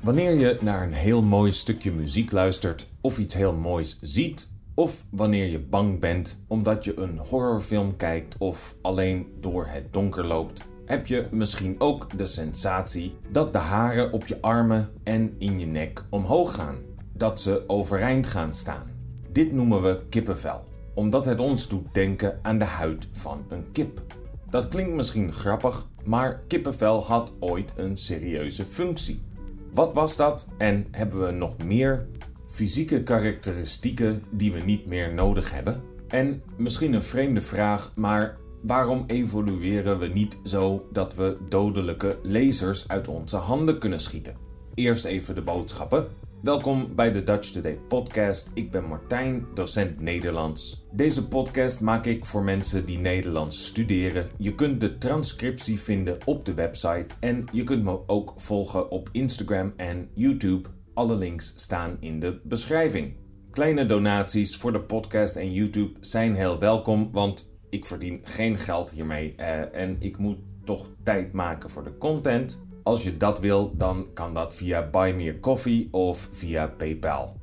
Wanneer 0.00 0.34
je 0.34 0.58
naar 0.60 0.82
een 0.82 0.92
heel 0.92 1.22
mooi 1.22 1.52
stukje 1.52 1.92
muziek 1.92 2.32
luistert 2.32 2.86
of 3.00 3.18
iets 3.18 3.34
heel 3.34 3.52
moois 3.52 3.98
ziet, 4.02 4.48
of 4.74 5.04
wanneer 5.10 5.50
je 5.50 5.58
bang 5.58 6.00
bent 6.00 6.38
omdat 6.46 6.84
je 6.84 6.98
een 6.98 7.18
horrorfilm 7.18 7.96
kijkt 7.96 8.34
of 8.38 8.76
alleen 8.82 9.32
door 9.40 9.66
het 9.66 9.92
donker 9.92 10.26
loopt, 10.26 10.62
heb 10.84 11.06
je 11.06 11.26
misschien 11.30 11.80
ook 11.80 12.18
de 12.18 12.26
sensatie 12.26 13.14
dat 13.30 13.52
de 13.52 13.58
haren 13.58 14.12
op 14.12 14.26
je 14.26 14.40
armen 14.40 14.88
en 15.02 15.34
in 15.38 15.60
je 15.60 15.66
nek 15.66 16.04
omhoog 16.10 16.54
gaan, 16.54 16.76
dat 17.12 17.40
ze 17.40 17.64
overeind 17.66 18.26
gaan 18.26 18.54
staan. 18.54 18.90
Dit 19.32 19.52
noemen 19.52 19.82
we 19.82 20.02
kippenvel, 20.08 20.64
omdat 20.94 21.24
het 21.24 21.40
ons 21.40 21.68
doet 21.68 21.94
denken 21.94 22.38
aan 22.42 22.58
de 22.58 22.64
huid 22.64 23.08
van 23.12 23.44
een 23.48 23.72
kip. 23.72 24.02
Dat 24.50 24.68
klinkt 24.68 24.96
misschien 24.96 25.32
grappig, 25.32 25.88
maar 26.04 26.40
kippenvel 26.46 27.04
had 27.04 27.32
ooit 27.40 27.72
een 27.76 27.96
serieuze 27.96 28.64
functie. 28.64 29.28
Wat 29.72 29.94
was 29.94 30.16
dat 30.16 30.48
en 30.58 30.86
hebben 30.90 31.26
we 31.26 31.30
nog 31.30 31.58
meer 31.58 32.06
fysieke 32.46 33.02
karakteristieken 33.02 34.22
die 34.30 34.52
we 34.52 34.60
niet 34.60 34.86
meer 34.86 35.14
nodig 35.14 35.52
hebben? 35.52 35.82
En 36.08 36.42
misschien 36.56 36.92
een 36.92 37.02
vreemde 37.02 37.40
vraag, 37.40 37.92
maar 37.96 38.36
waarom 38.62 39.04
evolueren 39.06 39.98
we 39.98 40.06
niet 40.06 40.38
zo 40.44 40.86
dat 40.92 41.14
we 41.14 41.38
dodelijke 41.48 42.18
lasers 42.22 42.88
uit 42.88 43.08
onze 43.08 43.36
handen 43.36 43.78
kunnen 43.78 44.00
schieten? 44.00 44.36
Eerst 44.74 45.04
even 45.04 45.34
de 45.34 45.42
boodschappen. 45.42 46.08
Welkom 46.42 46.94
bij 46.94 47.12
de 47.12 47.22
Dutch 47.22 47.50
Today 47.50 47.78
podcast. 47.88 48.50
Ik 48.54 48.70
ben 48.70 48.84
Martijn, 48.84 49.46
docent 49.54 50.00
Nederlands. 50.00 50.86
Deze 50.92 51.28
podcast 51.28 51.80
maak 51.80 52.06
ik 52.06 52.24
voor 52.24 52.44
mensen 52.44 52.86
die 52.86 52.98
Nederlands 52.98 53.66
studeren. 53.66 54.30
Je 54.38 54.54
kunt 54.54 54.80
de 54.80 54.98
transcriptie 54.98 55.80
vinden 55.80 56.18
op 56.24 56.44
de 56.44 56.54
website 56.54 57.06
en 57.20 57.44
je 57.52 57.64
kunt 57.64 57.84
me 57.84 58.00
ook 58.06 58.34
volgen 58.36 58.90
op 58.90 59.08
Instagram 59.12 59.72
en 59.76 60.08
YouTube. 60.14 60.68
Alle 60.94 61.14
links 61.14 61.52
staan 61.56 61.96
in 62.00 62.20
de 62.20 62.40
beschrijving. 62.44 63.16
Kleine 63.50 63.86
donaties 63.86 64.56
voor 64.56 64.72
de 64.72 64.84
podcast 64.84 65.36
en 65.36 65.52
YouTube 65.52 65.92
zijn 66.00 66.34
heel 66.34 66.58
welkom, 66.58 67.08
want 67.12 67.58
ik 67.70 67.86
verdien 67.86 68.20
geen 68.22 68.58
geld 68.58 68.90
hiermee 68.90 69.34
eh, 69.36 69.80
en 69.80 69.96
ik 69.98 70.18
moet 70.18 70.38
toch 70.64 70.88
tijd 71.02 71.32
maken 71.32 71.70
voor 71.70 71.84
de 71.84 71.98
content. 71.98 72.68
Als 72.82 73.02
je 73.02 73.16
dat 73.16 73.40
wil, 73.40 73.72
dan 73.76 74.06
kan 74.14 74.34
dat 74.34 74.54
via 74.54 74.88
Buy 74.90 75.12
Me 75.12 75.40
Coffee 75.40 75.88
of 75.90 76.28
via 76.32 76.66
PayPal. 76.66 77.36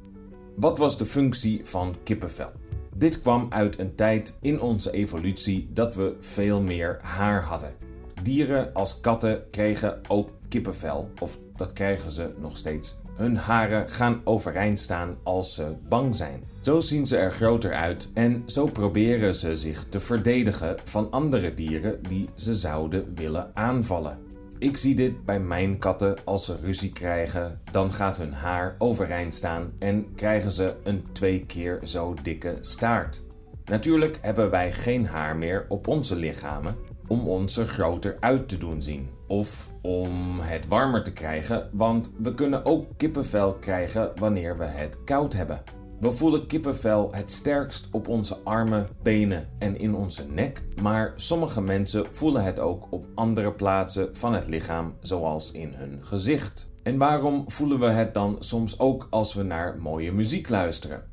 Wat 0.55 0.77
was 0.77 0.97
de 0.97 1.05
functie 1.05 1.65
van 1.65 1.95
kippenvel? 2.03 2.51
Dit 2.95 3.21
kwam 3.21 3.45
uit 3.49 3.79
een 3.79 3.95
tijd 3.95 4.37
in 4.41 4.61
onze 4.61 4.91
evolutie 4.91 5.69
dat 5.73 5.95
we 5.95 6.15
veel 6.19 6.61
meer 6.61 6.97
haar 7.01 7.43
hadden. 7.43 7.75
Dieren 8.23 8.73
als 8.73 8.99
katten 8.99 9.49
kregen 9.49 10.01
ook 10.07 10.29
kippenvel, 10.47 11.09
of 11.19 11.37
dat 11.55 11.73
krijgen 11.73 12.11
ze 12.11 12.33
nog 12.39 12.57
steeds. 12.57 12.99
Hun 13.15 13.35
haren 13.35 13.89
gaan 13.89 14.21
overeind 14.23 14.79
staan 14.79 15.17
als 15.23 15.53
ze 15.53 15.75
bang 15.89 16.15
zijn. 16.15 16.43
Zo 16.59 16.79
zien 16.79 17.05
ze 17.05 17.17
er 17.17 17.31
groter 17.31 17.73
uit 17.73 18.09
en 18.13 18.43
zo 18.45 18.65
proberen 18.65 19.35
ze 19.35 19.55
zich 19.55 19.85
te 19.89 19.99
verdedigen 19.99 20.77
van 20.83 21.11
andere 21.11 21.53
dieren 21.53 22.03
die 22.03 22.29
ze 22.35 22.55
zouden 22.55 23.15
willen 23.15 23.51
aanvallen. 23.53 24.26
Ik 24.59 24.77
zie 24.77 24.95
dit 24.95 25.25
bij 25.25 25.39
mijn 25.39 25.77
katten 25.77 26.17
als 26.25 26.45
ze 26.45 26.55
ruzie 26.61 26.91
krijgen, 26.91 27.61
dan 27.71 27.93
gaat 27.93 28.17
hun 28.17 28.33
haar 28.33 28.75
overeind 28.77 29.33
staan 29.33 29.71
en 29.79 30.13
krijgen 30.15 30.51
ze 30.51 30.75
een 30.83 31.05
twee 31.11 31.45
keer 31.45 31.79
zo 31.83 32.13
dikke 32.21 32.57
staart. 32.61 33.23
Natuurlijk 33.65 34.17
hebben 34.21 34.49
wij 34.49 34.73
geen 34.73 35.05
haar 35.05 35.35
meer 35.35 35.65
op 35.69 35.87
onze 35.87 36.15
lichamen 36.15 36.75
om 37.07 37.27
ons 37.27 37.57
er 37.57 37.65
groter 37.65 38.17
uit 38.19 38.49
te 38.49 38.57
doen 38.57 38.81
zien. 38.81 39.09
Of 39.27 39.71
om 39.81 40.39
het 40.39 40.67
warmer 40.67 41.03
te 41.03 41.13
krijgen, 41.13 41.69
want 41.71 42.11
we 42.17 42.33
kunnen 42.33 42.65
ook 42.65 42.85
kippenvel 42.97 43.53
krijgen 43.53 44.11
wanneer 44.15 44.57
we 44.57 44.65
het 44.65 45.03
koud 45.03 45.33
hebben. 45.33 45.63
We 45.99 46.11
voelen 46.11 46.47
kippenvel 46.47 47.13
het 47.13 47.31
sterkst 47.31 47.87
op 47.91 48.07
onze 48.07 48.37
armen, 48.43 48.89
benen 49.03 49.49
en 49.57 49.79
in 49.79 49.95
onze 49.95 50.25
nek, 50.31 50.63
maar 50.81 51.13
sommige 51.15 51.61
mensen 51.61 52.05
voelen 52.11 52.43
het 52.43 52.59
ook 52.59 52.87
op 52.89 53.05
andere 53.15 53.51
plaatsen 53.51 54.15
van 54.15 54.33
het 54.33 54.47
lichaam, 54.47 54.93
zoals 55.01 55.51
in 55.51 55.73
hun 55.73 56.05
gezicht. 56.05 56.69
En 56.83 56.97
waarom 56.97 57.43
voelen 57.47 57.79
we 57.79 57.85
het 57.85 58.13
dan 58.13 58.35
soms 58.39 58.79
ook 58.79 59.07
als 59.09 59.33
we 59.33 59.43
naar 59.43 59.77
mooie 59.79 60.11
muziek 60.11 60.49
luisteren? 60.49 61.03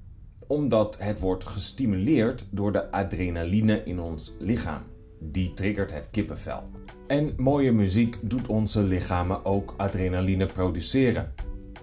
Omdat 0.47 0.99
het 0.99 1.21
wordt 1.21 1.45
gestimuleerd 1.45 2.47
door 2.51 2.73
de 2.73 2.91
adrenaline 2.91 3.83
in 3.85 4.01
ons 4.01 4.33
lichaam. 4.39 4.83
Die 5.21 5.55
triggert 5.55 5.93
het 5.93 6.11
kippenvel. 6.11 6.63
En 7.07 7.33
mooie 7.37 7.73
muziek 7.73 8.17
doet 8.21 8.49
onze 8.49 8.83
lichamen 8.83 9.45
ook 9.45 9.75
adrenaline 9.77 10.47
produceren. 10.47 11.33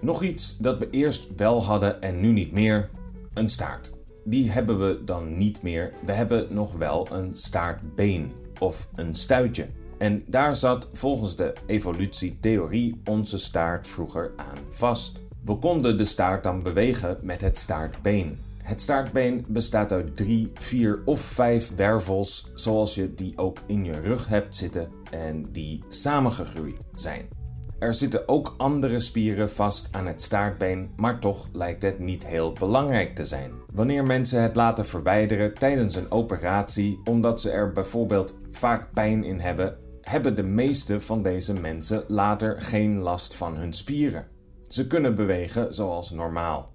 Nog 0.02 0.22
iets 0.22 0.58
dat 0.58 0.78
we 0.78 0.90
eerst 0.90 1.34
wel 1.36 1.62
hadden 1.64 2.02
en 2.02 2.20
nu 2.20 2.32
niet 2.32 2.52
meer: 2.52 2.90
een 3.34 3.48
staart. 3.48 3.92
Die 4.24 4.50
hebben 4.50 4.78
we 4.78 5.04
dan 5.04 5.36
niet 5.36 5.62
meer. 5.62 5.92
We 6.04 6.12
hebben 6.12 6.46
nog 6.50 6.76
wel 6.76 7.08
een 7.10 7.36
staartbeen 7.36 8.32
of 8.58 8.88
een 8.94 9.14
stuitje. 9.14 9.68
En 9.98 10.24
daar 10.26 10.56
zat 10.56 10.88
volgens 10.92 11.36
de 11.36 11.54
evolutietheorie 11.66 13.00
onze 13.04 13.38
staart 13.38 13.88
vroeger 13.88 14.32
aan 14.36 14.58
vast. 14.68 15.22
We 15.44 15.56
konden 15.56 15.98
de 15.98 16.04
staart 16.04 16.42
dan 16.42 16.62
bewegen 16.62 17.18
met 17.22 17.40
het 17.40 17.58
staartbeen. 17.58 18.38
Het 18.56 18.80
staartbeen 18.80 19.44
bestaat 19.48 19.92
uit 19.92 20.16
drie, 20.16 20.52
vier 20.54 21.02
of 21.04 21.20
vijf 21.20 21.74
wervels, 21.76 22.50
zoals 22.54 22.94
je 22.94 23.14
die 23.14 23.38
ook 23.38 23.58
in 23.66 23.84
je 23.84 24.00
rug 24.00 24.28
hebt 24.28 24.54
zitten 24.54 24.90
en 25.10 25.52
die 25.52 25.84
samengegroeid 25.88 26.86
zijn. 26.94 27.41
Er 27.82 27.94
zitten 27.94 28.28
ook 28.28 28.54
andere 28.56 29.00
spieren 29.00 29.50
vast 29.50 29.88
aan 29.92 30.06
het 30.06 30.22
staartbeen, 30.22 30.90
maar 30.96 31.20
toch 31.20 31.48
lijkt 31.52 31.82
het 31.82 31.98
niet 31.98 32.26
heel 32.26 32.52
belangrijk 32.52 33.14
te 33.14 33.24
zijn. 33.24 33.50
Wanneer 33.72 34.04
mensen 34.04 34.42
het 34.42 34.56
laten 34.56 34.86
verwijderen 34.86 35.54
tijdens 35.54 35.94
een 35.94 36.10
operatie 36.10 37.00
omdat 37.04 37.40
ze 37.40 37.50
er 37.50 37.72
bijvoorbeeld 37.72 38.34
vaak 38.50 38.92
pijn 38.92 39.24
in 39.24 39.38
hebben, 39.38 39.78
hebben 40.00 40.36
de 40.36 40.42
meeste 40.42 41.00
van 41.00 41.22
deze 41.22 41.60
mensen 41.60 42.04
later 42.08 42.60
geen 42.60 42.98
last 42.98 43.34
van 43.34 43.56
hun 43.56 43.72
spieren. 43.72 44.26
Ze 44.68 44.86
kunnen 44.86 45.14
bewegen 45.14 45.74
zoals 45.74 46.10
normaal. 46.10 46.72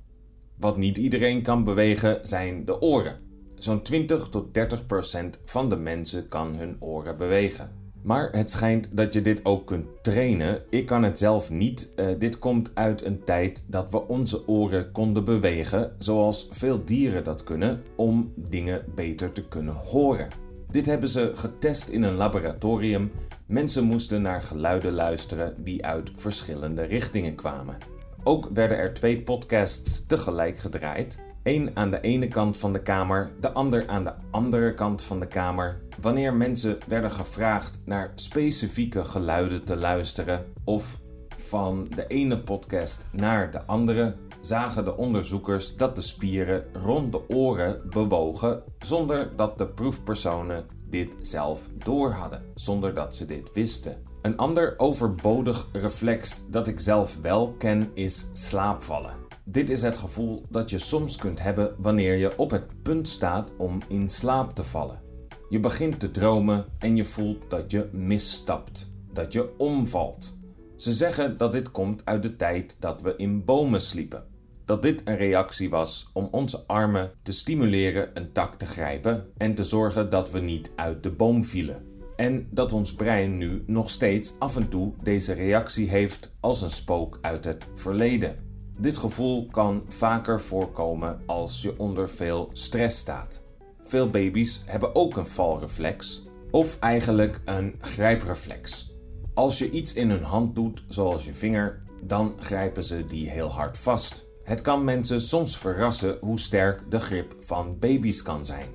Wat 0.58 0.78
niet 0.78 0.98
iedereen 0.98 1.42
kan 1.42 1.64
bewegen 1.64 2.20
zijn 2.22 2.66
de 2.66 2.82
oren. 2.82 3.20
Zo'n 3.56 3.82
20 3.82 4.30
tot 4.30 4.54
30 4.54 4.86
procent 4.86 5.42
van 5.46 5.70
de 5.70 5.78
mensen 5.78 6.28
kan 6.28 6.56
hun 6.56 6.76
oren 6.80 7.18
bewegen. 7.18 7.87
Maar 8.08 8.30
het 8.32 8.50
schijnt 8.50 8.88
dat 8.92 9.14
je 9.14 9.22
dit 9.22 9.46
ook 9.46 9.66
kunt 9.66 9.86
trainen. 10.02 10.62
Ik 10.70 10.86
kan 10.86 11.04
het 11.04 11.20
zelf 11.20 11.50
niet. 11.50 11.90
Uh, 11.96 12.08
dit 12.20 12.40
komt 12.40 12.72
uit 12.74 13.06
een 13.06 13.24
tijd 13.24 13.66
dat 13.68 13.92
we 13.92 14.08
onze 14.08 14.48
oren 14.48 14.92
konden 14.92 15.24
bewegen, 15.24 15.92
zoals 15.98 16.48
veel 16.52 16.86
dieren 16.86 17.24
dat 17.24 17.44
kunnen, 17.44 17.84
om 17.96 18.34
dingen 18.36 18.86
beter 18.96 19.32
te 19.32 19.48
kunnen 19.48 19.74
horen. 19.74 20.28
Dit 20.72 20.86
hebben 20.86 21.10
ze 21.10 21.32
getest 21.34 21.90
in 21.90 22.04
een 22.04 22.16
laboratorium. 22.16 23.12
Mensen 23.46 23.84
moesten 23.84 24.22
naar 24.22 24.44
geluiden 24.44 24.94
luisteren 24.94 25.64
die 25.64 25.86
uit 25.86 26.12
verschillende 26.16 26.84
richtingen 26.84 27.36
kwamen. 27.36 27.78
Ook 28.24 28.50
werden 28.54 28.78
er 28.78 28.94
twee 28.94 29.22
podcasts 29.22 30.06
tegelijk 30.06 30.58
gedraaid. 30.58 31.18
Eén 31.48 31.72
aan 31.74 31.92
de 31.92 32.02
ene 32.02 32.28
kant 32.28 32.58
van 32.58 32.74
de 32.74 32.82
kamer, 32.82 33.32
de 33.40 33.52
ander 33.52 33.88
aan 33.88 34.04
de 34.04 34.14
andere 34.32 34.74
kant 34.74 35.04
van 35.04 35.20
de 35.20 35.28
kamer. 35.28 35.82
Wanneer 36.02 36.34
mensen 36.34 36.78
werden 36.88 37.12
gevraagd 37.12 37.80
naar 37.86 38.12
specifieke 38.16 39.06
geluiden 39.06 39.64
te 39.64 39.76
luisteren 39.76 40.46
of 40.64 41.00
van 41.36 41.88
de 41.96 42.08
ene 42.08 42.40
podcast 42.40 43.08
naar 43.12 43.52
de 43.52 43.66
andere, 43.66 44.16
zagen 44.42 44.86
de 44.86 44.98
onderzoekers 44.98 45.76
dat 45.76 45.96
de 45.96 46.02
spieren 46.02 46.66
rond 46.74 47.12
de 47.12 47.30
oren 47.30 47.82
bewogen 47.90 48.64
zonder 48.80 49.36
dat 49.36 49.58
de 49.58 49.68
proefpersonen 49.68 50.66
dit 50.90 51.16
zelf 51.22 51.70
doorhadden, 51.84 52.46
zonder 52.56 52.94
dat 52.94 53.16
ze 53.16 53.26
dit 53.26 53.54
wisten. 53.54 54.04
Een 54.22 54.38
ander 54.38 54.74
overbodig 54.78 55.68
reflex 55.72 56.50
dat 56.50 56.68
ik 56.68 56.80
zelf 56.80 57.22
wel 57.22 57.56
ken 57.58 57.92
is 57.94 58.30
slaapvallen. 58.34 59.27
Dit 59.52 59.70
is 59.70 59.82
het 59.82 59.98
gevoel 59.98 60.44
dat 60.50 60.70
je 60.70 60.78
soms 60.78 61.16
kunt 61.16 61.42
hebben 61.42 61.76
wanneer 61.78 62.16
je 62.16 62.38
op 62.38 62.52
het 62.52 62.82
punt 62.82 63.08
staat 63.08 63.52
om 63.58 63.82
in 63.88 64.10
slaap 64.10 64.52
te 64.52 64.64
vallen. 64.64 65.02
Je 65.50 65.60
begint 65.60 66.00
te 66.00 66.12
dromen 66.12 66.66
en 66.80 66.96
je 66.96 67.06
voelt 67.06 67.50
dat 67.50 67.72
je 67.72 67.90
misstapt, 67.92 68.94
dat 69.14 69.34
je 69.34 69.58
omvalt. 69.58 70.38
Ze 70.76 70.92
zeggen 70.92 71.38
dat 71.38 71.52
dit 71.52 71.72
komt 71.72 72.06
uit 72.06 72.24
de 72.24 72.36
tijd 72.36 72.76
dat 72.80 73.02
we 73.02 73.14
in 73.18 73.46
bomen 73.46 73.82
sliepen. 73.82 74.26
Dat 74.66 74.82
dit 74.82 75.02
een 75.06 75.18
reactie 75.18 75.70
was 75.70 76.10
om 76.14 76.28
onze 76.32 76.64
armen 76.66 77.12
te 77.22 77.32
stimuleren 77.32 78.10
een 78.14 78.32
tak 78.32 78.56
te 78.56 78.66
grijpen 78.66 79.26
en 79.38 79.54
te 79.54 79.64
zorgen 79.64 80.10
dat 80.10 80.32
we 80.32 80.40
niet 80.40 80.72
uit 80.76 81.04
de 81.04 81.12
boom 81.12 81.44
vielen. 81.44 81.86
En 82.16 82.48
dat 82.52 82.74
ons 82.74 82.94
brein 82.94 83.38
nu 83.38 83.64
nog 83.66 83.90
steeds 83.90 84.40
af 84.40 84.56
en 84.56 84.70
toe 84.70 84.94
deze 85.04 85.34
reactie 85.34 85.90
heeft 85.90 86.36
als 86.40 86.62
een 86.62 86.72
spook 86.72 87.18
uit 87.22 87.46
het 87.46 87.66
verleden. 87.76 88.47
Dit 88.80 88.98
gevoel 88.98 89.48
kan 89.52 89.84
vaker 89.88 90.42
voorkomen 90.42 91.22
als 91.26 91.62
je 91.62 91.80
onder 91.80 92.10
veel 92.10 92.50
stress 92.52 92.98
staat. 92.98 93.44
Veel 93.82 94.10
baby's 94.10 94.62
hebben 94.66 94.96
ook 94.96 95.18
een 95.18 95.26
valreflex, 95.26 96.22
of 96.52 96.80
eigenlijk 96.80 97.42
een 97.46 97.76
grijpreflex. 97.80 98.94
Als 99.34 99.58
je 99.58 99.70
iets 99.70 99.94
in 99.94 100.10
hun 100.10 100.24
hand 100.24 100.56
doet, 100.56 100.84
zoals 100.88 101.26
je 101.26 101.34
vinger, 101.34 101.82
dan 102.02 102.34
grijpen 102.40 102.84
ze 102.84 103.06
die 103.06 103.30
heel 103.30 103.52
hard 103.52 103.78
vast. 103.78 104.26
Het 104.44 104.62
kan 104.62 104.84
mensen 104.84 105.22
soms 105.22 105.58
verrassen 105.58 106.18
hoe 106.22 106.40
sterk 106.40 106.92
de 106.92 107.00
grip 107.00 107.36
van 107.40 107.80
baby's 107.80 108.22
kan 108.22 108.46
zijn. 108.46 108.70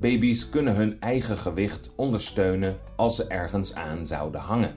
Baby's 0.00 0.48
kunnen 0.48 0.74
hun 0.74 1.00
eigen 1.00 1.36
gewicht 1.36 1.92
ondersteunen 1.96 2.78
als 2.96 3.16
ze 3.16 3.26
ergens 3.26 3.74
aan 3.74 4.06
zouden 4.06 4.40
hangen. 4.40 4.74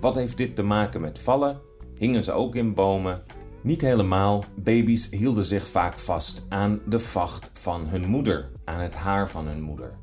Wat 0.00 0.14
heeft 0.14 0.36
dit 0.36 0.56
te 0.56 0.62
maken 0.62 1.00
met 1.00 1.18
vallen? 1.18 1.60
Hingen 1.94 2.24
ze 2.24 2.32
ook 2.32 2.54
in 2.54 2.74
bomen? 2.74 3.22
Niet 3.62 3.80
helemaal. 3.80 4.44
Baby's 4.56 5.10
hielden 5.10 5.44
zich 5.44 5.68
vaak 5.68 5.98
vast 5.98 6.46
aan 6.48 6.80
de 6.86 6.98
vacht 6.98 7.50
van 7.52 7.86
hun 7.86 8.06
moeder, 8.06 8.50
aan 8.64 8.80
het 8.80 8.94
haar 8.94 9.28
van 9.28 9.46
hun 9.46 9.60
moeder. 9.60 9.98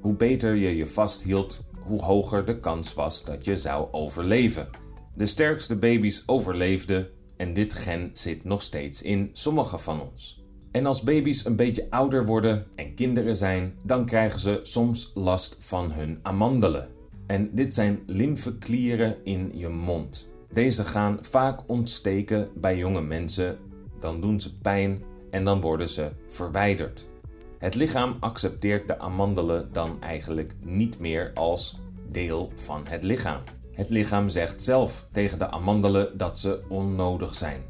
Hoe 0.00 0.14
beter 0.14 0.54
je 0.54 0.76
je 0.76 0.86
vasthield, 0.86 1.60
hoe 1.82 2.02
hoger 2.02 2.44
de 2.44 2.60
kans 2.60 2.94
was 2.94 3.24
dat 3.24 3.44
je 3.44 3.56
zou 3.56 3.88
overleven. 3.90 4.68
De 5.14 5.26
sterkste 5.26 5.76
baby's 5.76 6.22
overleefden 6.26 7.08
en 7.36 7.54
dit 7.54 7.72
gen 7.72 8.10
zit 8.12 8.44
nog 8.44 8.62
steeds 8.62 9.02
in 9.02 9.30
sommige 9.32 9.78
van 9.78 10.00
ons. 10.00 10.44
En 10.70 10.86
als 10.86 11.02
baby's 11.02 11.44
een 11.44 11.56
beetje 11.56 11.90
ouder 11.90 12.26
worden 12.26 12.66
en 12.74 12.94
kinderen 12.94 13.36
zijn, 13.36 13.74
dan 13.84 14.06
krijgen 14.06 14.40
ze 14.40 14.60
soms 14.62 15.10
last 15.14 15.56
van 15.58 15.92
hun 15.92 16.18
amandelen. 16.22 16.88
En 17.26 17.50
dit 17.54 17.74
zijn 17.74 18.02
lymfeklieren 18.06 19.16
in 19.24 19.50
je 19.54 19.68
mond. 19.68 20.31
Deze 20.52 20.84
gaan 20.84 21.18
vaak 21.20 21.60
ontsteken 21.66 22.48
bij 22.54 22.76
jonge 22.76 23.02
mensen, 23.02 23.58
dan 23.98 24.20
doen 24.20 24.40
ze 24.40 24.58
pijn 24.58 25.02
en 25.30 25.44
dan 25.44 25.60
worden 25.60 25.88
ze 25.88 26.10
verwijderd. 26.28 27.06
Het 27.58 27.74
lichaam 27.74 28.16
accepteert 28.20 28.88
de 28.88 28.98
amandelen 28.98 29.68
dan 29.72 30.02
eigenlijk 30.02 30.54
niet 30.60 30.98
meer 30.98 31.30
als 31.34 31.78
deel 32.10 32.52
van 32.54 32.86
het 32.86 33.02
lichaam. 33.02 33.40
Het 33.72 33.88
lichaam 33.88 34.28
zegt 34.28 34.62
zelf 34.62 35.08
tegen 35.12 35.38
de 35.38 35.50
amandelen 35.50 36.18
dat 36.18 36.38
ze 36.38 36.62
onnodig 36.68 37.34
zijn. 37.34 37.62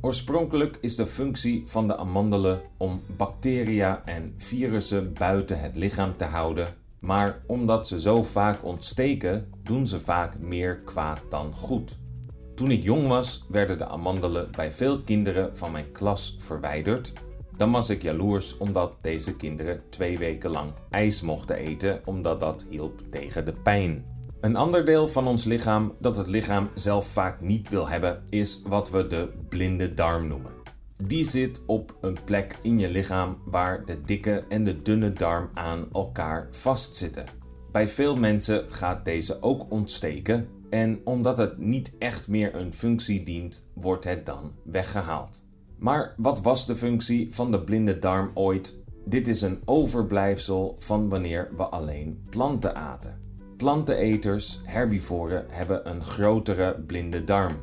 Oorspronkelijk 0.00 0.78
is 0.80 0.96
de 0.96 1.06
functie 1.06 1.62
van 1.66 1.86
de 1.86 1.96
amandelen 1.96 2.60
om 2.76 3.02
bacteria 3.16 4.02
en 4.04 4.34
virussen 4.36 5.12
buiten 5.12 5.60
het 5.60 5.76
lichaam 5.76 6.16
te 6.16 6.24
houden, 6.24 6.74
maar 6.98 7.42
omdat 7.46 7.88
ze 7.88 8.00
zo 8.00 8.22
vaak 8.22 8.64
ontsteken, 8.64 9.52
doen 9.62 9.86
ze 9.86 10.00
vaak 10.00 10.38
meer 10.38 10.78
kwaad 10.78 11.20
dan 11.28 11.52
goed. 11.54 12.00
Toen 12.62 12.70
ik 12.70 12.82
jong 12.82 13.08
was, 13.08 13.44
werden 13.48 13.78
de 13.78 13.88
amandelen 13.88 14.50
bij 14.56 14.70
veel 14.70 15.00
kinderen 15.00 15.56
van 15.56 15.72
mijn 15.72 15.90
klas 15.90 16.36
verwijderd. 16.38 17.12
Dan 17.56 17.70
was 17.70 17.90
ik 17.90 18.02
jaloers 18.02 18.58
omdat 18.58 18.96
deze 19.00 19.36
kinderen 19.36 19.82
twee 19.88 20.18
weken 20.18 20.50
lang 20.50 20.72
ijs 20.90 21.20
mochten 21.20 21.56
eten, 21.56 22.00
omdat 22.04 22.40
dat 22.40 22.66
hielp 22.68 23.00
tegen 23.10 23.44
de 23.44 23.52
pijn. 23.52 24.04
Een 24.40 24.56
ander 24.56 24.84
deel 24.84 25.08
van 25.08 25.26
ons 25.26 25.44
lichaam 25.44 25.94
dat 26.00 26.16
het 26.16 26.26
lichaam 26.26 26.70
zelf 26.74 27.06
vaak 27.06 27.40
niet 27.40 27.68
wil 27.68 27.88
hebben, 27.88 28.22
is 28.28 28.62
wat 28.66 28.90
we 28.90 29.06
de 29.06 29.32
blinde 29.48 29.94
darm 29.94 30.28
noemen. 30.28 30.52
Die 31.06 31.24
zit 31.24 31.62
op 31.66 31.96
een 32.00 32.18
plek 32.24 32.58
in 32.62 32.78
je 32.78 32.90
lichaam 32.90 33.38
waar 33.44 33.84
de 33.84 34.00
dikke 34.04 34.44
en 34.48 34.64
de 34.64 34.82
dunne 34.82 35.12
darm 35.12 35.50
aan 35.54 35.88
elkaar 35.92 36.48
vastzitten. 36.50 37.26
Bij 37.72 37.88
veel 37.88 38.16
mensen 38.16 38.64
gaat 38.68 39.04
deze 39.04 39.42
ook 39.42 39.70
ontsteken 39.70 40.60
en 40.72 41.00
omdat 41.04 41.38
het 41.38 41.58
niet 41.58 41.92
echt 41.98 42.28
meer 42.28 42.54
een 42.54 42.74
functie 42.74 43.22
dient, 43.22 43.68
wordt 43.74 44.04
het 44.04 44.26
dan 44.26 44.52
weggehaald. 44.64 45.42
Maar 45.78 46.14
wat 46.16 46.40
was 46.40 46.66
de 46.66 46.76
functie 46.76 47.34
van 47.34 47.50
de 47.50 47.60
blinde 47.60 47.98
darm 47.98 48.30
ooit? 48.34 48.82
Dit 49.04 49.28
is 49.28 49.42
een 49.42 49.60
overblijfsel 49.64 50.76
van 50.78 51.08
wanneer 51.08 51.50
we 51.56 51.62
alleen 51.62 52.22
planten 52.30 52.76
aten. 52.76 53.20
Planteneters, 53.56 54.60
herbivoren, 54.64 55.44
hebben 55.48 55.90
een 55.90 56.04
grotere 56.04 56.80
blinde 56.86 57.24
darm. 57.24 57.56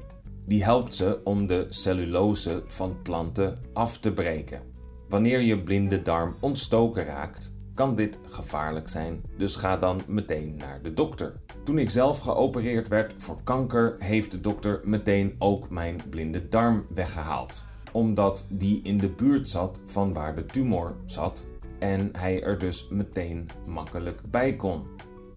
Die 0.46 0.64
helpt 0.64 0.96
ze 0.96 1.22
om 1.24 1.48
de 1.48 1.66
cellulose 1.70 2.64
van 2.68 3.02
planten 3.02 3.60
af 3.74 3.98
te 3.98 4.14
breken. 4.14 4.62
Wanneer 5.08 5.40
je 5.40 5.64
blinde 5.64 6.02
darm 6.02 6.36
ontstoken 6.40 7.06
raakt, 7.06 7.56
kan 7.74 7.96
dit 7.96 8.20
gevaarlijk 8.30 8.90
zijn, 8.90 9.22
dus 9.38 9.56
ga 9.56 9.78
dan 9.78 10.02
meteen 10.08 10.56
naar 10.58 10.82
de 10.82 10.94
dokter. 10.94 11.42
Toen 11.70 11.80
ik 11.80 11.90
zelf 11.90 12.20
geopereerd 12.20 12.88
werd 12.88 13.14
voor 13.18 13.44
kanker, 13.44 13.96
heeft 13.98 14.32
de 14.32 14.42
dokter 14.42 14.82
meteen 14.84 15.36
ook 15.40 15.70
mijn 15.70 16.02
blinde 16.10 16.48
darm 16.48 16.86
weggehaald. 16.94 17.66
Omdat 17.92 18.46
die 18.50 18.82
in 18.84 18.98
de 18.98 19.10
buurt 19.10 19.50
zat 19.50 19.82
van 19.86 20.14
waar 20.14 20.36
de 20.36 20.46
tumor 20.46 20.96
zat 21.06 21.46
en 21.80 22.10
hij 22.12 22.44
er 22.44 22.58
dus 22.58 22.88
meteen 22.88 23.50
makkelijk 23.66 24.22
bij 24.32 24.56
kon. 24.56 24.88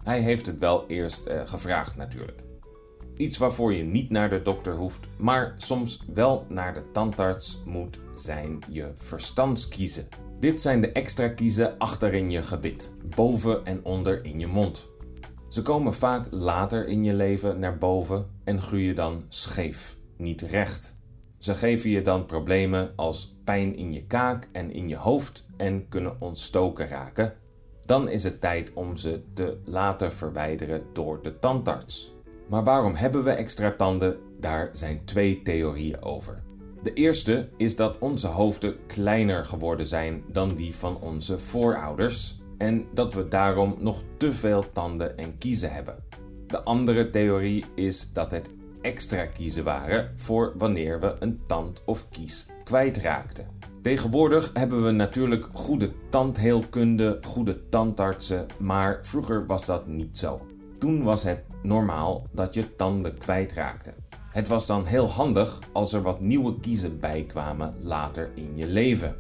Hij 0.03 0.21
heeft 0.21 0.47
het 0.47 0.59
wel 0.59 0.87
eerst 0.87 1.29
uh, 1.29 1.41
gevraagd 1.45 1.97
natuurlijk. 1.97 2.43
Iets 3.17 3.39
waarvoor 3.39 3.75
je 3.75 3.83
niet 3.83 4.11
naar 4.11 4.31
de 4.31 4.43
dokter 4.43 4.77
hoeft, 4.77 5.09
maar 5.17 5.55
soms 5.57 6.05
wel 6.15 6.47
naar 6.49 6.75
de 6.75 6.91
tandarts 6.93 7.63
moet 7.67 8.01
zijn 8.15 8.59
je 8.69 8.91
verstandskiezen. 8.95 10.09
Dit 10.41 10.61
zijn 10.61 10.81
de 10.81 10.93
extra 10.93 11.29
kiezen 11.29 11.79
achter 11.79 12.15
in 12.15 12.31
je 12.31 12.43
gebit, 12.43 12.93
boven 13.15 13.65
en 13.65 13.85
onder 13.85 14.25
in 14.25 14.39
je 14.39 14.47
mond. 14.47 14.91
Ze 15.53 15.63
komen 15.63 15.95
vaak 15.95 16.27
later 16.31 16.89
in 16.89 17.05
je 17.05 17.15
leven 17.15 17.59
naar 17.59 17.79
boven 17.79 18.27
en 18.45 18.61
groeien 18.61 18.95
dan 18.95 19.25
scheef, 19.29 19.97
niet 20.17 20.43
recht. 20.43 20.97
Ze 21.39 21.55
geven 21.55 21.91
je 21.91 22.03
dan 22.03 22.27
problemen 22.27 22.93
als 22.97 23.37
pijn 23.45 23.77
in 23.77 23.93
je 23.93 24.07
kaak 24.07 24.49
en 24.53 24.71
in 24.71 24.89
je 24.89 24.97
hoofd 24.97 25.47
en 25.57 25.89
kunnen 25.89 26.21
ontstoken 26.21 26.89
raken. 26.89 27.35
Dan 27.85 28.09
is 28.09 28.25
het 28.25 28.41
tijd 28.41 28.73
om 28.73 28.97
ze 28.97 29.23
te 29.35 29.59
laten 29.65 30.13
verwijderen 30.13 30.83
door 30.93 31.23
de 31.23 31.39
tandarts. 31.39 32.13
Maar 32.49 32.65
waarom 32.65 32.95
hebben 32.95 33.25
we 33.25 33.31
extra 33.31 33.73
tanden? 33.77 34.19
Daar 34.41 34.69
zijn 34.73 35.05
twee 35.05 35.43
theorieën 35.43 36.03
over. 36.03 36.43
De 36.83 36.93
eerste 36.93 37.49
is 37.57 37.77
dat 37.77 37.99
onze 37.99 38.27
hoofden 38.27 38.87
kleiner 38.87 39.45
geworden 39.45 39.87
zijn 39.87 40.25
dan 40.31 40.55
die 40.55 40.75
van 40.75 41.01
onze 41.01 41.39
voorouders 41.39 42.42
en 42.63 42.85
dat 42.95 43.15
we 43.15 43.29
daarom 43.29 43.77
nog 43.79 44.03
te 44.17 44.33
veel 44.33 44.69
tanden 44.73 45.19
en 45.19 45.39
kiezen 45.39 45.73
hebben. 45.73 46.05
De 46.47 46.63
andere 46.63 47.11
theorie 47.11 47.65
is 47.75 48.13
dat 48.13 48.31
het 48.31 48.51
extra 48.81 49.27
kiezen 49.27 49.65
waren 49.65 50.11
voor 50.15 50.53
wanneer 50.57 51.01
we 51.01 51.17
een 51.19 51.41
tand 51.47 51.83
of 51.85 52.09
kies 52.09 52.49
kwijtraakten. 52.65 53.47
Tegenwoordig 53.81 54.51
hebben 54.55 54.85
we 54.85 54.91
natuurlijk 54.91 55.49
goede 55.53 55.93
tandheelkunde, 56.09 57.19
goede 57.23 57.69
tandartsen, 57.69 58.47
maar 58.59 58.99
vroeger 59.01 59.47
was 59.47 59.67
dat 59.67 59.87
niet 59.87 60.19
zo. 60.19 60.41
Toen 60.79 61.03
was 61.03 61.23
het 61.23 61.41
normaal 61.63 62.27
dat 62.33 62.55
je 62.55 62.77
tanden 62.77 63.19
kwijtraakte. 63.19 63.93
Het 64.29 64.49
was 64.49 64.67
dan 64.67 64.85
heel 64.85 65.09
handig 65.09 65.61
als 65.73 65.93
er 65.93 66.03
wat 66.03 66.21
nieuwe 66.21 66.61
kiezen 66.61 67.01
bijkwamen 67.01 67.75
later 67.81 68.31
in 68.35 68.57
je 68.57 68.67
leven. 68.67 69.17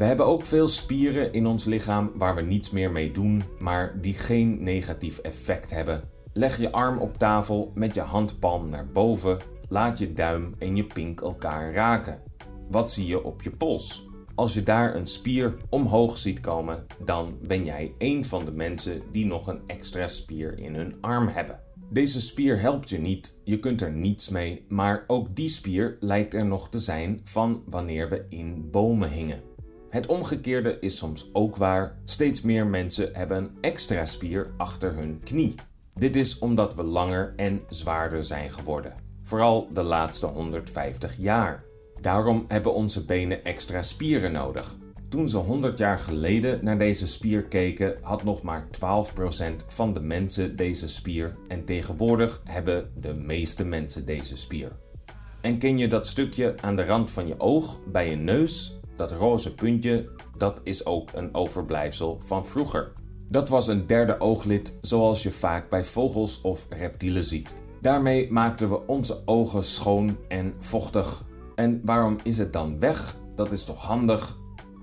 We 0.00 0.06
hebben 0.06 0.26
ook 0.26 0.44
veel 0.44 0.68
spieren 0.68 1.32
in 1.32 1.46
ons 1.46 1.64
lichaam 1.64 2.10
waar 2.14 2.34
we 2.34 2.42
niets 2.42 2.70
meer 2.70 2.90
mee 2.90 3.10
doen, 3.10 3.44
maar 3.58 4.00
die 4.00 4.14
geen 4.14 4.62
negatief 4.62 5.18
effect 5.18 5.70
hebben. 5.70 6.02
Leg 6.32 6.56
je 6.56 6.72
arm 6.72 6.98
op 6.98 7.18
tafel 7.18 7.72
met 7.74 7.94
je 7.94 8.00
handpalm 8.00 8.68
naar 8.68 8.86
boven, 8.86 9.38
laat 9.68 9.98
je 9.98 10.12
duim 10.12 10.54
en 10.58 10.76
je 10.76 10.86
pink 10.86 11.20
elkaar 11.20 11.72
raken. 11.72 12.22
Wat 12.70 12.92
zie 12.92 13.06
je 13.06 13.24
op 13.24 13.42
je 13.42 13.50
pols? 13.50 14.08
Als 14.34 14.54
je 14.54 14.62
daar 14.62 14.94
een 14.94 15.06
spier 15.06 15.56
omhoog 15.68 16.18
ziet 16.18 16.40
komen, 16.40 16.86
dan 17.04 17.38
ben 17.42 17.64
jij 17.64 17.94
een 17.98 18.24
van 18.24 18.44
de 18.44 18.52
mensen 18.52 19.02
die 19.12 19.26
nog 19.26 19.46
een 19.46 19.60
extra 19.66 20.08
spier 20.08 20.58
in 20.58 20.74
hun 20.74 20.94
arm 21.00 21.28
hebben. 21.28 21.60
Deze 21.92 22.20
spier 22.20 22.60
helpt 22.60 22.90
je 22.90 22.98
niet, 22.98 23.40
je 23.44 23.58
kunt 23.58 23.80
er 23.80 23.92
niets 23.92 24.28
mee, 24.28 24.64
maar 24.68 25.04
ook 25.06 25.36
die 25.36 25.48
spier 25.48 25.96
lijkt 25.98 26.34
er 26.34 26.46
nog 26.46 26.68
te 26.68 26.78
zijn 26.78 27.20
van 27.24 27.62
wanneer 27.66 28.08
we 28.08 28.26
in 28.28 28.70
bomen 28.70 29.10
hingen. 29.10 29.49
Het 29.90 30.06
omgekeerde 30.06 30.78
is 30.80 30.96
soms 30.96 31.28
ook 31.32 31.56
waar. 31.56 31.98
Steeds 32.04 32.42
meer 32.42 32.66
mensen 32.66 33.10
hebben 33.12 33.36
een 33.36 33.50
extra 33.60 34.06
spier 34.06 34.50
achter 34.56 34.94
hun 34.94 35.20
knie. 35.24 35.54
Dit 35.94 36.16
is 36.16 36.38
omdat 36.38 36.74
we 36.74 36.82
langer 36.82 37.32
en 37.36 37.62
zwaarder 37.68 38.24
zijn 38.24 38.50
geworden. 38.50 38.94
Vooral 39.22 39.68
de 39.72 39.82
laatste 39.82 40.26
150 40.26 41.16
jaar. 41.16 41.64
Daarom 42.00 42.44
hebben 42.48 42.74
onze 42.74 43.04
benen 43.04 43.44
extra 43.44 43.82
spieren 43.82 44.32
nodig. 44.32 44.76
Toen 45.08 45.28
ze 45.28 45.36
100 45.36 45.78
jaar 45.78 45.98
geleden 45.98 46.64
naar 46.64 46.78
deze 46.78 47.06
spier 47.06 47.44
keken, 47.44 47.96
had 48.00 48.24
nog 48.24 48.42
maar 48.42 48.66
12% 48.66 48.70
van 49.66 49.94
de 49.94 50.00
mensen 50.00 50.56
deze 50.56 50.88
spier 50.88 51.36
en 51.48 51.64
tegenwoordig 51.64 52.42
hebben 52.44 52.90
de 53.00 53.14
meeste 53.14 53.64
mensen 53.64 54.06
deze 54.06 54.36
spier. 54.36 54.72
En 55.40 55.58
ken 55.58 55.78
je 55.78 55.88
dat 55.88 56.06
stukje 56.06 56.54
aan 56.60 56.76
de 56.76 56.84
rand 56.84 57.10
van 57.10 57.26
je 57.26 57.40
oog 57.40 57.80
bij 57.86 58.10
je 58.10 58.16
neus? 58.16 58.79
Dat 59.00 59.12
roze 59.12 59.54
puntje, 59.54 60.08
dat 60.36 60.60
is 60.64 60.86
ook 60.86 61.10
een 61.14 61.34
overblijfsel 61.34 62.20
van 62.22 62.46
vroeger. 62.46 62.92
Dat 63.28 63.48
was 63.48 63.68
een 63.68 63.86
derde 63.86 64.20
ooglid 64.20 64.78
zoals 64.80 65.22
je 65.22 65.30
vaak 65.30 65.70
bij 65.70 65.84
vogels 65.84 66.40
of 66.40 66.66
reptielen 66.68 67.24
ziet. 67.24 67.56
Daarmee 67.80 68.32
maakten 68.32 68.68
we 68.68 68.86
onze 68.86 69.22
ogen 69.24 69.64
schoon 69.64 70.16
en 70.28 70.54
vochtig. 70.58 71.24
En 71.54 71.80
waarom 71.84 72.18
is 72.22 72.38
het 72.38 72.52
dan 72.52 72.80
weg? 72.80 73.16
Dat 73.34 73.52
is 73.52 73.64
toch 73.64 73.82
handig? 73.82 74.38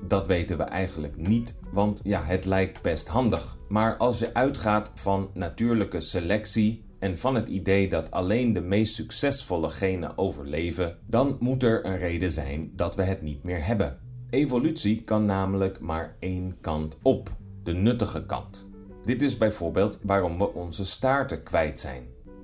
Dat 0.08 0.28
weten 0.28 0.58
we 0.58 0.64
eigenlijk 0.64 1.18
niet, 1.18 1.60
want 1.72 2.00
ja, 2.04 2.24
het 2.24 2.46
lijkt 2.46 2.82
best 2.82 3.08
handig. 3.08 3.58
Maar 3.68 3.98
als 3.98 4.20
je 4.20 4.34
uitgaat 4.34 4.92
van 4.96 5.30
natuurlijke 5.34 6.02
selectie, 6.02 6.86
en 7.00 7.18
van 7.18 7.36
het 7.36 7.48
idee 7.48 7.90
dat 7.90 8.12
alleen 8.12 8.54
de 8.54 8.62
meest 8.62 8.94
succesvolle 8.94 9.70
genen 9.70 10.18
overleven, 10.18 10.98
dan 11.06 11.38
moet 11.40 11.64
er 11.64 11.86
een 11.86 11.98
reden 11.98 12.32
zijn 12.32 12.72
dat 12.76 12.96
we 12.96 13.04
het 13.04 13.22
niet 13.22 13.44
meer 13.44 13.66
hebben. 13.66 14.07
Evolutie 14.30 15.02
kan 15.02 15.26
namelijk 15.26 15.80
maar 15.80 16.16
één 16.20 16.58
kant 16.62 16.98
op, 17.02 17.30
de 17.64 17.74
nuttige 17.74 18.26
kant. 18.26 18.70
Dit 19.06 19.22
is 19.22 19.38
bijvoorbeeld 19.38 20.00
waarom 20.04 20.38
we 20.38 20.54
onze 20.54 20.86
staarten 20.86 21.44
kwijt 21.44 21.80
zijn. 21.80 22.04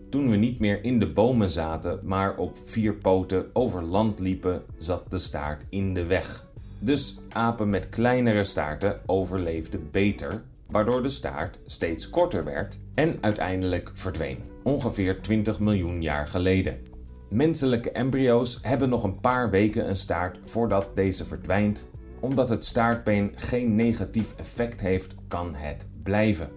Toen 0.10 0.30
we 0.30 0.36
niet 0.36 0.60
meer 0.60 0.84
in 0.84 1.00
de 1.00 1.12
bomen 1.12 1.50
zaten, 1.50 2.00
maar 2.04 2.38
op 2.38 2.58
vier 2.64 2.94
poten 2.94 3.46
over 3.54 3.84
land 3.84 4.20
liepen, 4.20 4.64
zat 4.78 5.04
de 5.10 5.18
staart 5.18 5.64
in 5.70 5.94
de 5.94 6.06
weg. 6.06 6.48
Dus 6.80 7.20
apen 7.30 7.70
met 7.70 7.90
kleinere 7.90 8.44
staarten 8.44 9.00
overleefden 9.06 9.88
beter, 9.92 10.44
waardoor 10.68 11.02
de 11.02 11.10
staart 11.10 11.60
steeds 11.66 12.10
korter 12.10 12.44
werd 12.44 12.78
en 12.94 13.18
uiteindelijk 13.22 13.92
verdween, 13.94 14.38
ongeveer 14.64 15.22
20 15.22 15.60
miljoen 15.60 16.02
jaar 16.02 16.28
geleden. 16.28 16.93
Menselijke 17.34 17.92
embryo's 17.92 18.60
hebben 18.62 18.90
nog 18.90 19.04
een 19.04 19.20
paar 19.20 19.50
weken 19.50 19.90
een 19.90 19.96
staart 19.96 20.38
voordat 20.44 20.96
deze 20.96 21.26
verdwijnt. 21.26 21.90
Omdat 22.20 22.50
het 22.50 22.66
staartbeen 22.66 23.32
geen 23.36 23.76
negatief 23.76 24.34
effect 24.38 24.80
heeft, 24.80 25.16
kan 25.28 25.56
het 25.56 25.88
blijven. 26.04 26.50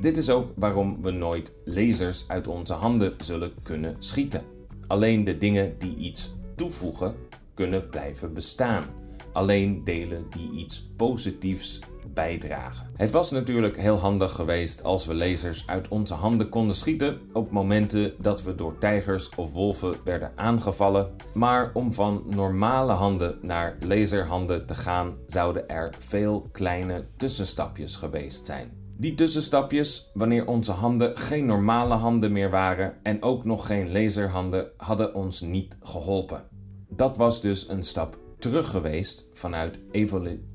Dit 0.00 0.16
is 0.16 0.30
ook 0.30 0.52
waarom 0.56 1.02
we 1.02 1.10
nooit 1.10 1.52
lasers 1.64 2.28
uit 2.28 2.46
onze 2.46 2.72
handen 2.72 3.14
zullen 3.18 3.52
kunnen 3.62 3.96
schieten. 3.98 4.42
Alleen 4.86 5.24
de 5.24 5.38
dingen 5.38 5.78
die 5.78 5.96
iets 5.96 6.32
toevoegen 6.56 7.14
kunnen 7.54 7.88
blijven 7.88 8.34
bestaan. 8.34 8.84
Alleen 9.32 9.84
delen 9.84 10.26
die 10.30 10.50
iets 10.50 10.90
positiefs 10.96 11.80
bijdragen. 12.12 12.90
Het 12.96 13.10
was 13.10 13.30
natuurlijk 13.30 13.76
heel 13.76 13.96
handig 13.96 14.32
geweest 14.32 14.84
als 14.84 15.06
we 15.06 15.14
lasers 15.14 15.66
uit 15.66 15.88
onze 15.88 16.14
handen 16.14 16.48
konden 16.48 16.76
schieten 16.76 17.20
op 17.32 17.50
momenten 17.50 18.14
dat 18.18 18.42
we 18.42 18.54
door 18.54 18.78
tijgers 18.78 19.34
of 19.34 19.52
wolven 19.52 19.96
werden 20.04 20.32
aangevallen. 20.36 21.10
Maar 21.34 21.70
om 21.72 21.92
van 21.92 22.22
normale 22.26 22.92
handen 22.92 23.38
naar 23.42 23.76
laserhanden 23.80 24.66
te 24.66 24.74
gaan, 24.74 25.16
zouden 25.26 25.68
er 25.68 25.94
veel 25.98 26.48
kleine 26.52 27.04
tussenstapjes 27.16 27.96
geweest 27.96 28.46
zijn. 28.46 28.82
Die 28.96 29.14
tussenstapjes, 29.14 30.10
wanneer 30.14 30.46
onze 30.46 30.72
handen 30.72 31.16
geen 31.16 31.46
normale 31.46 31.94
handen 31.94 32.32
meer 32.32 32.50
waren 32.50 32.94
en 33.02 33.22
ook 33.22 33.44
nog 33.44 33.66
geen 33.66 33.92
laserhanden, 33.92 34.70
hadden 34.76 35.14
ons 35.14 35.40
niet 35.40 35.78
geholpen. 35.82 36.44
Dat 36.88 37.16
was 37.16 37.40
dus 37.40 37.68
een 37.68 37.82
stap 37.82 38.18
terug 38.38 38.70
geweest 38.70 39.28
vanuit 39.32 39.80
evolu 39.90 40.53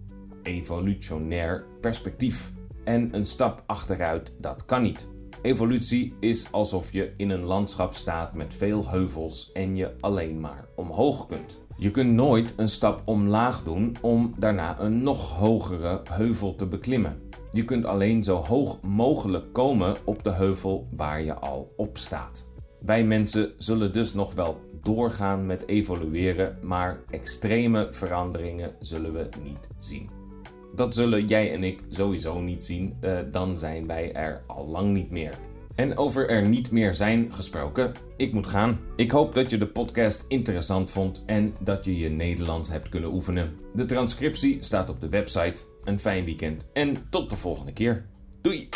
evolutionair 0.49 1.65
perspectief. 1.81 2.51
En 2.83 3.15
een 3.15 3.25
stap 3.25 3.63
achteruit, 3.65 4.31
dat 4.37 4.65
kan 4.65 4.81
niet. 4.81 5.09
Evolutie 5.41 6.13
is 6.19 6.51
alsof 6.51 6.93
je 6.93 7.13
in 7.17 7.29
een 7.29 7.43
landschap 7.43 7.93
staat 7.93 8.33
met 8.33 8.55
veel 8.55 8.89
heuvels 8.89 9.51
en 9.51 9.75
je 9.75 9.91
alleen 9.99 10.39
maar 10.39 10.65
omhoog 10.75 11.27
kunt. 11.27 11.61
Je 11.77 11.91
kunt 11.91 12.11
nooit 12.11 12.53
een 12.57 12.69
stap 12.69 13.01
omlaag 13.05 13.63
doen 13.63 13.97
om 14.01 14.33
daarna 14.37 14.79
een 14.79 15.03
nog 15.03 15.37
hogere 15.37 16.01
heuvel 16.03 16.55
te 16.55 16.65
beklimmen. 16.65 17.21
Je 17.51 17.63
kunt 17.63 17.85
alleen 17.85 18.23
zo 18.23 18.35
hoog 18.35 18.81
mogelijk 18.81 19.53
komen 19.53 19.97
op 20.05 20.23
de 20.23 20.31
heuvel 20.31 20.87
waar 20.95 21.23
je 21.23 21.33
al 21.33 21.73
op 21.75 21.97
staat. 21.97 22.47
Wij 22.79 23.03
mensen 23.03 23.51
zullen 23.57 23.93
dus 23.93 24.13
nog 24.13 24.33
wel 24.33 24.59
doorgaan 24.81 25.45
met 25.45 25.67
evolueren, 25.67 26.57
maar 26.61 26.99
extreme 27.09 27.87
veranderingen 27.91 28.75
zullen 28.79 29.13
we 29.13 29.29
niet 29.43 29.67
zien. 29.79 30.18
Dat 30.75 30.95
zullen 30.95 31.27
jij 31.27 31.53
en 31.53 31.63
ik 31.63 31.83
sowieso 31.89 32.41
niet 32.41 32.63
zien, 32.63 32.97
uh, 33.01 33.19
dan 33.31 33.57
zijn 33.57 33.88
wij 33.88 34.13
er 34.13 34.43
al 34.47 34.67
lang 34.67 34.93
niet 34.93 35.11
meer. 35.11 35.38
En 35.75 35.97
over 35.97 36.29
er 36.29 36.47
niet 36.47 36.71
meer 36.71 36.93
zijn 36.93 37.33
gesproken, 37.33 37.93
ik 38.17 38.33
moet 38.33 38.47
gaan. 38.47 38.79
Ik 38.95 39.11
hoop 39.11 39.33
dat 39.33 39.49
je 39.51 39.57
de 39.57 39.67
podcast 39.67 40.25
interessant 40.27 40.91
vond 40.91 41.23
en 41.25 41.55
dat 41.59 41.85
je 41.85 41.97
je 41.97 42.09
Nederlands 42.09 42.69
hebt 42.69 42.89
kunnen 42.89 43.13
oefenen. 43.13 43.57
De 43.73 43.85
transcriptie 43.85 44.57
staat 44.63 44.89
op 44.89 45.01
de 45.01 45.09
website. 45.09 45.63
Een 45.83 45.99
fijn 45.99 46.25
weekend 46.25 46.65
en 46.73 47.07
tot 47.09 47.29
de 47.29 47.35
volgende 47.35 47.73
keer. 47.73 48.05
Doei! 48.41 48.69